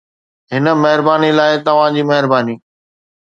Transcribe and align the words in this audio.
هن 0.53 0.65
مهرباني 0.83 1.29
لاء 1.37 1.51
توهان 1.65 1.93
جي 1.95 2.03
مهرباني 2.09 2.55